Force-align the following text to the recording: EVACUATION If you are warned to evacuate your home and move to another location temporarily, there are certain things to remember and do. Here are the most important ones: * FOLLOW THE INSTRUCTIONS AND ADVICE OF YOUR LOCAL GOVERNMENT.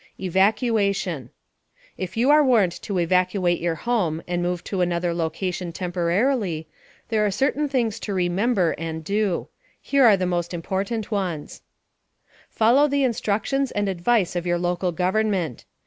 EVACUATION 0.19 1.29
If 1.95 2.17
you 2.17 2.31
are 2.31 2.43
warned 2.43 2.71
to 2.81 2.97
evacuate 2.97 3.59
your 3.61 3.75
home 3.75 4.23
and 4.27 4.41
move 4.41 4.63
to 4.63 4.81
another 4.81 5.13
location 5.13 5.71
temporarily, 5.71 6.67
there 7.09 7.23
are 7.23 7.29
certain 7.29 7.69
things 7.69 7.99
to 7.99 8.13
remember 8.15 8.71
and 8.79 9.03
do. 9.03 9.49
Here 9.79 10.05
are 10.05 10.17
the 10.17 10.25
most 10.25 10.55
important 10.55 11.11
ones: 11.11 11.61
* 12.07 12.49
FOLLOW 12.59 12.87
THE 12.87 13.03
INSTRUCTIONS 13.03 13.69
AND 13.73 13.87
ADVICE 13.87 14.35
OF 14.35 14.47
YOUR 14.47 14.57
LOCAL 14.57 14.91
GOVERNMENT. 14.91 15.65